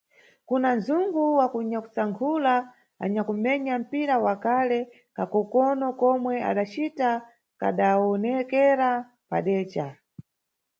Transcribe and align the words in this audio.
Kuna 0.47 0.69
nzungu 0.77 1.23
wa 1.39 1.47
nyakusankhula 1.69 2.53
anyakumenya 3.03 3.73
mpira 3.83 4.15
wa 4.25 4.35
kale, 4.45 4.79
kakokokono 5.15 5.87
komwe 6.01 6.35
adacita 6.49 7.09
kadawonekera 7.59 8.91
padeca. 9.29 9.87